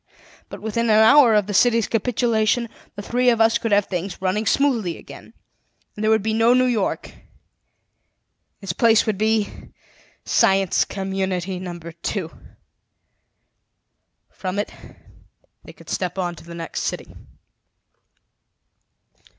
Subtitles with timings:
[0.49, 4.19] But, within an hour of the city's capitulation, the three of us could have things
[4.19, 5.35] running smoothly again.
[5.95, 7.17] And there would be no New York; in
[8.61, 9.69] its place would be
[10.25, 12.31] Science Community Number Two.
[14.31, 14.71] From it
[15.65, 17.13] they could step on to the next city."